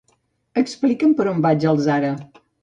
Explica'm 0.61 1.11
per 1.19 1.27
on 1.33 1.45
vaig 1.47 1.67
al 1.73 1.79
Zara. 1.89 2.11